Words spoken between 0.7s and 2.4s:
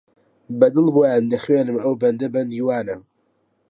دڵ بۆیان دەخوێنم ئەو بەندە